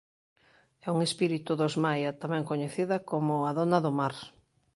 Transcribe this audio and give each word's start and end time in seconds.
É 0.85 0.87
un 0.95 0.99
espírito 1.07 1.51
dos 1.61 1.73
Maia 1.85 2.11
tamén 2.21 2.47
coñecida 2.51 2.97
como 3.09 3.33
"a 3.49 3.51
dona 3.59 3.77
do 3.85 3.91
mar". 3.99 4.15